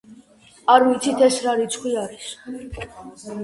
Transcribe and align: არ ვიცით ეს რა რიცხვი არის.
არ 0.75 0.85
ვიცით 0.87 1.21
ეს 1.29 1.39
რა 1.47 1.55
რიცხვი 1.61 1.95
არის. 2.07 2.35